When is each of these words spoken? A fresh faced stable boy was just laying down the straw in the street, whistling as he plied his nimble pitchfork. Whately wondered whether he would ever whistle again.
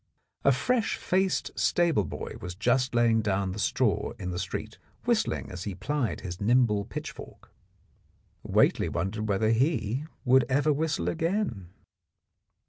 A 0.43 0.51
fresh 0.51 0.95
faced 0.95 1.51
stable 1.55 2.05
boy 2.05 2.33
was 2.41 2.55
just 2.55 2.95
laying 2.95 3.21
down 3.21 3.51
the 3.51 3.59
straw 3.59 4.13
in 4.17 4.31
the 4.31 4.39
street, 4.39 4.79
whistling 5.05 5.51
as 5.51 5.65
he 5.65 5.75
plied 5.75 6.21
his 6.21 6.41
nimble 6.41 6.85
pitchfork. 6.85 7.51
Whately 8.41 8.89
wondered 8.89 9.29
whether 9.29 9.51
he 9.51 10.05
would 10.25 10.45
ever 10.49 10.73
whistle 10.73 11.07
again. 11.07 11.69